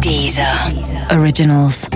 Deezer. 0.00 0.46
Originals. 1.18 1.88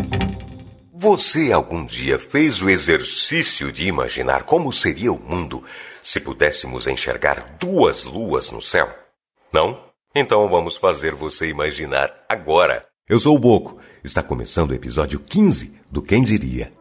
Você 0.93 1.53
algum 1.53 1.85
dia 1.87 2.19
fez 2.19 2.61
o 2.63 2.69
exercício 2.69 3.73
de 3.73 3.87
imaginar 3.87 4.45
como 4.45 4.73
seria 4.73 5.13
o 5.13 5.19
mundo 5.19 5.65
se 6.03 6.21
pudéssemos 6.21 6.87
enxergar 6.87 7.57
duas 7.59 8.05
luas 8.05 8.51
no 8.51 8.61
céu? 8.61 8.89
Não? 9.53 9.83
Então 10.15 10.49
vamos 10.49 10.77
fazer 10.77 11.15
você 11.15 11.49
imaginar 11.49 12.13
agora. 12.29 12.85
Eu 13.09 13.19
sou 13.19 13.37
o 13.37 13.39
Boco. 13.39 13.79
Está 14.05 14.23
começando 14.23 14.71
o 14.71 14.75
episódio 14.75 15.19
15 15.21 15.81
do 15.91 16.03
Quem 16.03 16.23
Diria. 16.23 16.73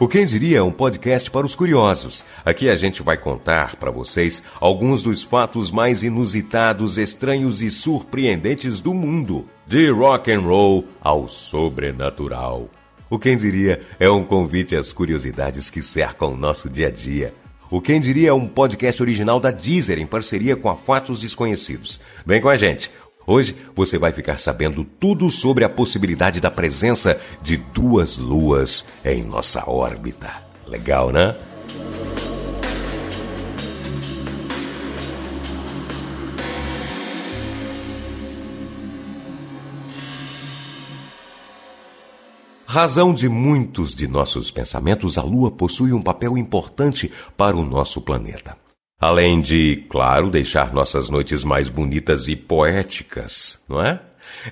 O 0.00 0.08
Quem 0.08 0.24
Diria 0.24 0.60
é 0.60 0.62
um 0.62 0.72
podcast 0.72 1.30
para 1.30 1.44
os 1.44 1.54
curiosos. 1.54 2.24
Aqui 2.42 2.70
a 2.70 2.74
gente 2.74 3.02
vai 3.02 3.18
contar 3.18 3.76
para 3.76 3.90
vocês 3.90 4.42
alguns 4.58 5.02
dos 5.02 5.22
fatos 5.22 5.70
mais 5.70 6.02
inusitados, 6.02 6.96
estranhos 6.96 7.60
e 7.60 7.70
surpreendentes 7.70 8.80
do 8.80 8.94
mundo, 8.94 9.46
de 9.66 9.90
rock 9.90 10.32
and 10.32 10.40
roll 10.40 10.86
ao 11.02 11.28
sobrenatural. 11.28 12.70
O 13.10 13.18
Quem 13.18 13.36
Diria 13.36 13.82
é 13.98 14.08
um 14.08 14.24
convite 14.24 14.74
às 14.74 14.90
curiosidades 14.90 15.68
que 15.68 15.82
cercam 15.82 16.32
o 16.32 16.36
nosso 16.36 16.70
dia 16.70 16.86
a 16.86 16.90
dia. 16.90 17.34
O 17.70 17.78
Quem 17.78 18.00
Diria 18.00 18.30
é 18.30 18.32
um 18.32 18.48
podcast 18.48 19.02
original 19.02 19.38
da 19.38 19.50
Deezer 19.50 19.98
em 19.98 20.06
parceria 20.06 20.56
com 20.56 20.70
a 20.70 20.76
Fatos 20.76 21.20
Desconhecidos. 21.20 22.00
Vem 22.24 22.40
com 22.40 22.48
a 22.48 22.56
gente. 22.56 22.90
Hoje 23.30 23.54
você 23.76 23.96
vai 23.96 24.12
ficar 24.12 24.38
sabendo 24.38 24.82
tudo 24.82 25.30
sobre 25.30 25.62
a 25.62 25.68
possibilidade 25.68 26.40
da 26.40 26.50
presença 26.50 27.16
de 27.40 27.56
duas 27.56 28.18
luas 28.18 28.84
em 29.04 29.22
nossa 29.22 29.70
órbita. 29.70 30.32
Legal, 30.66 31.12
né? 31.12 31.36
Razão 42.66 43.14
de 43.14 43.28
muitos 43.28 43.94
de 43.94 44.08
nossos 44.08 44.50
pensamentos, 44.50 45.16
a 45.16 45.22
Lua 45.22 45.52
possui 45.52 45.92
um 45.92 46.02
papel 46.02 46.36
importante 46.36 47.12
para 47.36 47.56
o 47.56 47.64
nosso 47.64 48.00
planeta. 48.00 48.59
Além 49.00 49.40
de, 49.40 49.86
claro, 49.88 50.28
deixar 50.28 50.74
nossas 50.74 51.08
noites 51.08 51.42
mais 51.42 51.70
bonitas 51.70 52.28
e 52.28 52.36
poéticas, 52.36 53.64
não 53.66 53.82
é? 53.82 53.98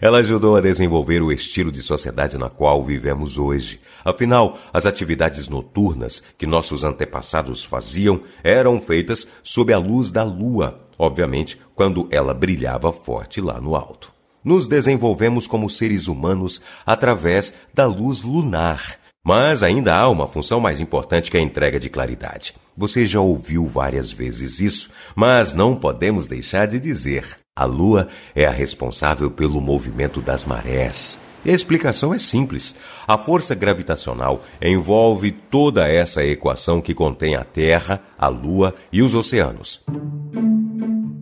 Ela 0.00 0.18
ajudou 0.18 0.56
a 0.56 0.60
desenvolver 0.62 1.20
o 1.20 1.30
estilo 1.30 1.70
de 1.70 1.82
sociedade 1.82 2.38
na 2.38 2.48
qual 2.48 2.82
vivemos 2.82 3.36
hoje. 3.36 3.78
Afinal, 4.02 4.58
as 4.72 4.86
atividades 4.86 5.50
noturnas 5.50 6.22
que 6.38 6.46
nossos 6.46 6.82
antepassados 6.82 7.62
faziam 7.62 8.22
eram 8.42 8.80
feitas 8.80 9.28
sob 9.42 9.70
a 9.70 9.78
luz 9.78 10.10
da 10.10 10.24
lua, 10.24 10.80
obviamente, 10.98 11.60
quando 11.74 12.08
ela 12.10 12.32
brilhava 12.32 12.90
forte 12.90 13.42
lá 13.42 13.60
no 13.60 13.76
alto. 13.76 14.10
Nos 14.42 14.66
desenvolvemos 14.66 15.46
como 15.46 15.68
seres 15.68 16.08
humanos 16.08 16.62
através 16.86 17.52
da 17.74 17.84
luz 17.84 18.22
lunar, 18.22 18.98
mas 19.28 19.62
ainda 19.62 19.94
há 19.94 20.08
uma 20.08 20.26
função 20.26 20.58
mais 20.58 20.80
importante 20.80 21.30
que 21.30 21.36
a 21.36 21.40
entrega 21.42 21.78
de 21.78 21.90
claridade. 21.90 22.54
Você 22.74 23.06
já 23.06 23.20
ouviu 23.20 23.66
várias 23.66 24.10
vezes 24.10 24.58
isso, 24.58 24.88
mas 25.14 25.52
não 25.52 25.76
podemos 25.76 26.26
deixar 26.26 26.66
de 26.66 26.80
dizer: 26.80 27.36
a 27.54 27.66
Lua 27.66 28.08
é 28.34 28.46
a 28.46 28.50
responsável 28.50 29.30
pelo 29.30 29.60
movimento 29.60 30.22
das 30.22 30.46
marés. 30.46 31.20
E 31.44 31.50
a 31.50 31.52
explicação 31.52 32.14
é 32.14 32.18
simples. 32.18 32.74
A 33.06 33.18
força 33.18 33.54
gravitacional 33.54 34.42
envolve 34.62 35.30
toda 35.30 35.86
essa 35.86 36.24
equação 36.24 36.80
que 36.80 36.94
contém 36.94 37.36
a 37.36 37.44
Terra, 37.44 38.00
a 38.18 38.28
Lua 38.28 38.74
e 38.90 39.02
os 39.02 39.14
oceanos. 39.14 39.84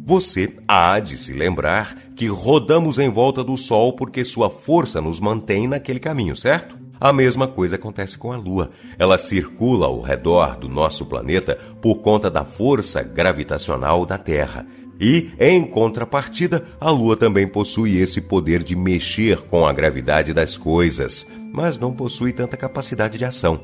Você 0.05 0.55
há 0.69 1.01
de 1.01 1.19
se 1.19 1.33
lembrar 1.33 1.97
que 2.15 2.29
rodamos 2.29 2.99
em 2.99 3.11
volta 3.11 3.43
do 3.43 3.57
Sol 3.57 3.95
porque 3.95 4.25
sua 4.25 4.49
força 4.49 5.01
nos 5.01 5.19
mantém 5.19 5.67
naquele 5.67 5.99
caminho, 5.99 6.37
certo? 6.37 6.86
A 7.01 7.13
mesma 7.13 7.47
coisa 7.47 7.77
acontece 7.77 8.17
com 8.17 8.33
a 8.33 8.37
Lua. 8.37 8.71
Ela 8.99 9.19
circula 9.19 9.87
ao 9.87 10.01
redor 10.01 10.57
do 10.57 10.69
nosso 10.69 11.05
planeta 11.05 11.59
por 11.81 11.97
conta 11.97 12.31
da 12.31 12.45
força 12.45 13.03
gravitacional 13.03 14.07
da 14.07 14.17
Terra. 14.17 14.67
E, 14.99 15.31
em 15.39 15.63
contrapartida, 15.63 16.67
a 16.81 16.91
Lua 16.91 17.17
também 17.17 17.47
possui 17.47 17.99
esse 17.99 18.21
poder 18.21 18.63
de 18.63 18.75
mexer 18.75 19.43
com 19.43 19.67
a 19.67 19.73
gravidade 19.73 20.33
das 20.33 20.57
coisas, 20.57 21.27
mas 21.53 21.79
não 21.79 21.93
possui 21.93 22.33
tanta 22.33 22.57
capacidade 22.57 23.19
de 23.19 23.25
ação. 23.25 23.61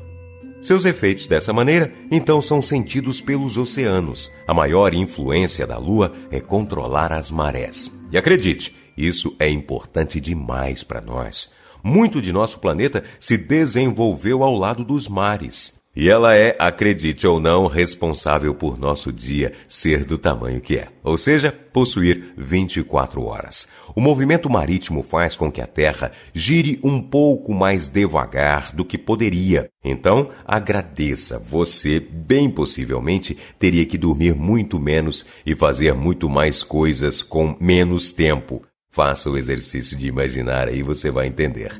Seus 0.61 0.85
efeitos 0.85 1.25
dessa 1.25 1.51
maneira, 1.51 1.91
então, 2.11 2.39
são 2.39 2.61
sentidos 2.61 3.19
pelos 3.19 3.57
oceanos. 3.57 4.31
A 4.47 4.53
maior 4.53 4.93
influência 4.93 5.65
da 5.65 5.77
Lua 5.77 6.13
é 6.29 6.39
controlar 6.39 7.11
as 7.11 7.31
marés. 7.31 7.91
E 8.11 8.17
acredite, 8.17 8.75
isso 8.95 9.35
é 9.39 9.49
importante 9.49 10.21
demais 10.21 10.83
para 10.83 11.01
nós 11.01 11.49
muito 11.83 12.21
de 12.21 12.31
nosso 12.31 12.59
planeta 12.59 13.03
se 13.19 13.37
desenvolveu 13.37 14.43
ao 14.43 14.57
lado 14.57 14.83
dos 14.83 15.07
mares. 15.09 15.83
E 15.95 16.09
ela 16.09 16.35
é, 16.35 16.55
acredite 16.57 17.27
ou 17.27 17.39
não, 17.39 17.67
responsável 17.67 18.55
por 18.55 18.79
nosso 18.79 19.13
dia 19.13 19.53
ser 19.67 20.05
do 20.05 20.17
tamanho 20.17 20.59
que 20.59 20.75
é, 20.75 20.87
ou 21.03 21.19
seja, 21.19 21.51
possuir 21.51 22.33
24 22.35 23.23
horas. 23.23 23.67
O 23.95 24.01
movimento 24.01 24.49
marítimo 24.49 25.03
faz 25.03 25.35
com 25.35 25.51
que 25.51 25.61
a 25.61 25.67
Terra 25.67 26.11
gire 26.33 26.79
um 26.83 26.99
pouco 26.99 27.53
mais 27.53 27.87
devagar 27.87 28.73
do 28.73 28.83
que 28.83 28.97
poderia. 28.97 29.69
Então, 29.83 30.29
agradeça, 30.47 31.37
você 31.37 31.99
bem 31.99 32.49
possivelmente 32.49 33.37
teria 33.59 33.85
que 33.85 33.97
dormir 33.97 34.33
muito 34.33 34.79
menos 34.79 35.23
e 35.45 35.53
fazer 35.53 35.93
muito 35.93 36.27
mais 36.27 36.63
coisas 36.63 37.21
com 37.21 37.55
menos 37.59 38.11
tempo. 38.11 38.63
Faça 38.93 39.27
o 39.27 39.35
exercício 39.35 39.97
de 39.97 40.07
imaginar 40.07 40.67
aí 40.67 40.83
você 40.83 41.09
vai 41.09 41.25
entender. 41.25 41.71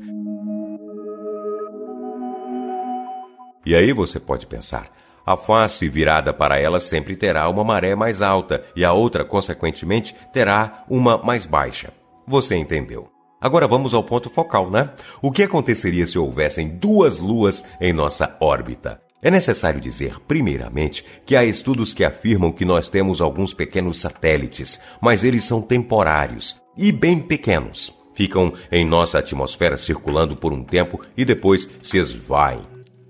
E 3.64 3.72
aí 3.72 3.92
você 3.92 4.18
pode 4.18 4.48
pensar: 4.48 4.90
a 5.24 5.36
face 5.36 5.88
virada 5.88 6.32
para 6.34 6.58
ela 6.58 6.80
sempre 6.80 7.14
terá 7.14 7.48
uma 7.48 7.62
maré 7.62 7.94
mais 7.94 8.20
alta 8.20 8.64
e 8.74 8.84
a 8.84 8.92
outra, 8.92 9.24
consequentemente, 9.24 10.12
terá 10.32 10.84
uma 10.90 11.16
mais 11.16 11.46
baixa. 11.46 11.92
Você 12.26 12.56
entendeu? 12.56 13.08
Agora 13.40 13.68
vamos 13.68 13.94
ao 13.94 14.02
ponto 14.02 14.28
focal, 14.28 14.68
né? 14.68 14.90
O 15.22 15.30
que 15.30 15.44
aconteceria 15.44 16.08
se 16.08 16.18
houvessem 16.18 16.66
duas 16.66 17.20
luas 17.20 17.64
em 17.80 17.92
nossa 17.92 18.36
órbita? 18.40 19.00
É 19.22 19.30
necessário 19.30 19.80
dizer, 19.80 20.18
primeiramente, 20.26 21.04
que 21.24 21.36
há 21.36 21.44
estudos 21.44 21.94
que 21.94 22.02
afirmam 22.02 22.50
que 22.50 22.64
nós 22.64 22.88
temos 22.88 23.20
alguns 23.20 23.54
pequenos 23.54 23.98
satélites, 23.98 24.80
mas 25.00 25.22
eles 25.22 25.44
são 25.44 25.62
temporários 25.62 26.63
e 26.76 26.92
bem 26.92 27.20
pequenos. 27.20 27.94
Ficam 28.14 28.52
em 28.70 28.86
nossa 28.86 29.18
atmosfera 29.18 29.76
circulando 29.76 30.36
por 30.36 30.52
um 30.52 30.62
tempo 30.62 31.00
e 31.16 31.24
depois 31.24 31.68
se 31.82 31.98
esvaem. 31.98 32.60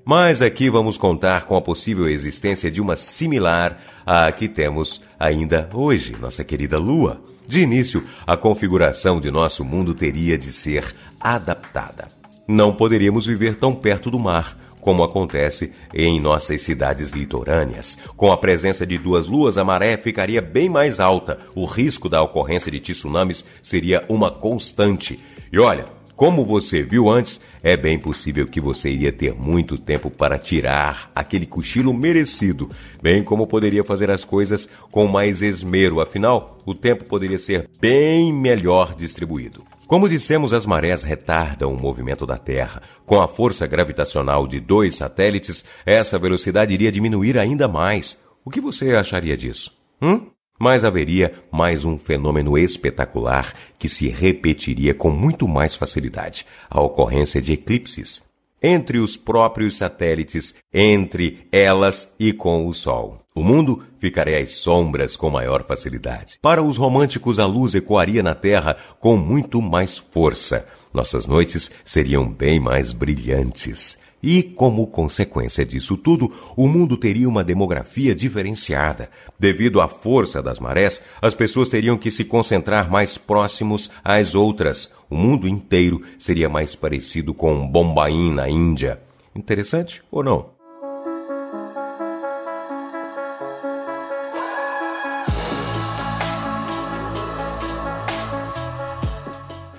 Mas 0.04 0.42
aqui 0.42 0.68
vamos 0.68 0.96
contar 0.96 1.44
com 1.44 1.56
a 1.56 1.62
possível 1.62 2.08
existência 2.08 2.70
de 2.70 2.80
uma 2.80 2.94
similar 2.94 3.80
à 4.04 4.30
que 4.30 4.48
temos 4.48 5.00
ainda 5.18 5.68
hoje, 5.72 6.14
nossa 6.20 6.44
querida 6.44 6.78
Lua. 6.78 7.22
De 7.46 7.60
início, 7.60 8.04
a 8.26 8.36
configuração 8.36 9.20
de 9.20 9.30
nosso 9.30 9.64
mundo 9.64 9.94
teria 9.94 10.36
de 10.36 10.52
ser 10.52 10.94
adaptada. 11.20 12.08
Não 12.46 12.74
poderíamos 12.74 13.24
viver 13.24 13.56
tão 13.56 13.74
perto 13.74 14.10
do 14.10 14.18
mar, 14.18 14.58
como 14.84 15.02
acontece 15.02 15.72
em 15.94 16.20
nossas 16.20 16.60
cidades 16.60 17.12
litorâneas. 17.12 17.96
Com 18.18 18.30
a 18.30 18.36
presença 18.36 18.86
de 18.86 18.98
duas 18.98 19.26
luas, 19.26 19.56
a 19.56 19.64
maré 19.64 19.96
ficaria 19.96 20.42
bem 20.42 20.68
mais 20.68 21.00
alta, 21.00 21.38
o 21.54 21.64
risco 21.64 22.06
da 22.06 22.20
ocorrência 22.20 22.70
de 22.70 22.78
tsunamis 22.80 23.46
seria 23.62 24.04
uma 24.10 24.30
constante. 24.30 25.18
E 25.50 25.58
olha, 25.58 25.86
como 26.14 26.44
você 26.44 26.82
viu 26.82 27.08
antes, 27.08 27.40
é 27.62 27.78
bem 27.78 27.98
possível 27.98 28.46
que 28.46 28.60
você 28.60 28.90
iria 28.90 29.10
ter 29.10 29.32
muito 29.34 29.78
tempo 29.78 30.10
para 30.10 30.38
tirar 30.38 31.10
aquele 31.14 31.46
cochilo 31.46 31.94
merecido, 31.94 32.68
bem 33.02 33.24
como 33.24 33.46
poderia 33.46 33.82
fazer 33.82 34.10
as 34.10 34.22
coisas 34.22 34.68
com 34.90 35.06
mais 35.06 35.40
esmero, 35.40 35.98
afinal, 35.98 36.58
o 36.66 36.74
tempo 36.74 37.04
poderia 37.04 37.38
ser 37.38 37.70
bem 37.80 38.30
melhor 38.34 38.94
distribuído. 38.94 39.64
Como 39.94 40.08
dissemos, 40.08 40.52
as 40.52 40.66
marés 40.66 41.04
retardam 41.04 41.72
o 41.72 41.80
movimento 41.80 42.26
da 42.26 42.36
Terra. 42.36 42.82
Com 43.06 43.20
a 43.20 43.28
força 43.28 43.64
gravitacional 43.64 44.44
de 44.44 44.58
dois 44.58 44.96
satélites, 44.96 45.64
essa 45.86 46.18
velocidade 46.18 46.74
iria 46.74 46.90
diminuir 46.90 47.38
ainda 47.38 47.68
mais. 47.68 48.20
O 48.44 48.50
que 48.50 48.60
você 48.60 48.96
acharia 48.96 49.36
disso? 49.36 49.72
Hum? 50.02 50.32
Mas 50.58 50.84
haveria 50.84 51.32
mais 51.48 51.84
um 51.84 51.96
fenômeno 51.96 52.58
espetacular 52.58 53.54
que 53.78 53.88
se 53.88 54.08
repetiria 54.08 54.92
com 54.92 55.10
muito 55.10 55.46
mais 55.46 55.76
facilidade: 55.76 56.44
a 56.68 56.80
ocorrência 56.80 57.40
de 57.40 57.52
eclipses 57.52 58.26
entre 58.66 58.98
os 58.98 59.14
próprios 59.14 59.76
satélites, 59.76 60.54
entre 60.72 61.46
elas 61.52 62.14
e 62.18 62.32
com 62.32 62.66
o 62.66 62.72
Sol. 62.72 63.18
O 63.34 63.44
mundo 63.44 63.84
ficaria 63.98 64.42
às 64.42 64.52
sombras 64.52 65.16
com 65.16 65.28
maior 65.28 65.66
facilidade. 65.66 66.38
Para 66.40 66.62
os 66.62 66.78
românticos, 66.78 67.38
a 67.38 67.44
luz 67.44 67.74
ecoaria 67.74 68.22
na 68.22 68.34
Terra 68.34 68.78
com 68.98 69.18
muito 69.18 69.60
mais 69.60 69.98
força. 69.98 70.66
Nossas 70.94 71.26
noites 71.26 71.70
seriam 71.84 72.26
bem 72.26 72.58
mais 72.58 72.90
brilhantes. 72.90 73.98
E, 74.26 74.42
como 74.42 74.86
consequência 74.86 75.66
disso 75.66 75.98
tudo, 75.98 76.32
o 76.56 76.66
mundo 76.66 76.96
teria 76.96 77.28
uma 77.28 77.44
demografia 77.44 78.14
diferenciada. 78.14 79.10
Devido 79.38 79.82
à 79.82 79.86
força 79.86 80.42
das 80.42 80.58
marés, 80.58 81.02
as 81.20 81.34
pessoas 81.34 81.68
teriam 81.68 81.98
que 81.98 82.10
se 82.10 82.24
concentrar 82.24 82.90
mais 82.90 83.18
próximos 83.18 83.90
às 84.02 84.34
outras. 84.34 84.90
O 85.10 85.14
mundo 85.14 85.46
inteiro 85.46 86.00
seria 86.18 86.48
mais 86.48 86.74
parecido 86.74 87.34
com 87.34 87.68
Bombaim 87.68 88.32
na 88.32 88.48
Índia. 88.48 88.98
Interessante 89.36 90.02
ou 90.10 90.24
não? 90.24 90.53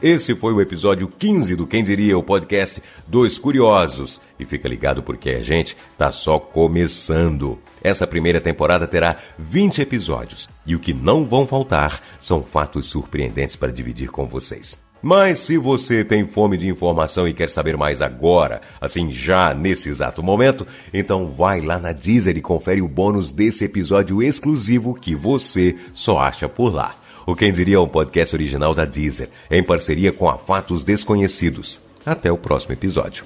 Esse 0.08 0.36
foi 0.36 0.54
o 0.54 0.62
episódio 0.62 1.08
15 1.08 1.56
do 1.56 1.66
Quem 1.66 1.84
Diria, 1.84 2.16
o 2.16 2.22
podcast 2.22 2.80
dos 3.08 3.40
Curiosos. 3.40 4.22
E 4.40 4.46
fica 4.46 4.70
ligado 4.70 5.02
porque 5.02 5.32
a 5.32 5.42
gente 5.42 5.76
tá 5.98 6.12
só 6.12 6.38
começando. 6.38 7.58
Essa 7.82 8.06
primeira 8.06 8.40
temporada 8.40 8.86
terá 8.86 9.18
20 9.40 9.82
episódios 9.82 10.48
e 10.64 10.76
o 10.76 10.80
que 10.80 10.94
não 10.94 11.26
vão 11.26 11.48
faltar 11.48 12.04
são 12.20 12.44
fatos 12.44 12.86
surpreendentes 12.86 13.56
para 13.56 13.72
dividir 13.72 14.12
com 14.12 14.28
vocês. 14.28 14.78
Mas 15.02 15.40
se 15.40 15.58
você 15.58 16.06
tem 16.06 16.28
fome 16.28 16.56
de 16.56 16.68
informação 16.68 17.28
e 17.28 17.34
quer 17.34 17.50
saber 17.50 17.76
mais 17.76 18.00
agora, 18.00 18.62
assim 18.80 19.12
já 19.12 19.56
nesse 19.56 19.90
exato 19.90 20.22
momento, 20.22 20.68
então 20.94 21.32
vai 21.32 21.62
lá 21.62 21.80
na 21.80 21.92
Deezer 21.92 22.38
e 22.38 22.42
confere 22.42 22.80
o 22.80 22.88
bônus 22.88 23.32
desse 23.32 23.66
episódio 23.66 24.22
exclusivo 24.22 24.94
que 24.94 25.16
você 25.16 25.76
só 25.96 26.20
acha 26.20 26.48
por 26.48 26.72
lá. 26.72 26.96
O 27.26 27.36
Quem 27.36 27.52
Diria 27.52 27.78
é 27.78 27.80
um 27.80 27.88
podcast 27.88 28.36
original 28.36 28.76
da 28.76 28.86
Deezer, 28.86 29.30
em 29.50 29.64
parceria 29.64 30.12
com 30.12 30.30
a 30.30 30.38
Fatos 30.38 30.84
Desconhecidos. 30.84 31.82
Até 32.06 32.32
o 32.32 32.38
próximo 32.38 32.74
episódio. 32.74 33.26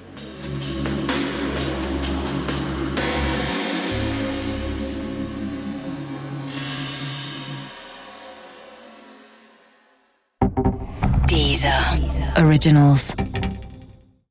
Deezer. 11.28 11.72
Originals. 12.42 13.14